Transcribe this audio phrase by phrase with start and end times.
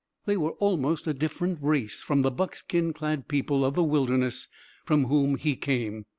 [0.25, 4.47] They were almost a different race from the buckskin clad people of the wilderness
[4.83, 6.05] from whom he came.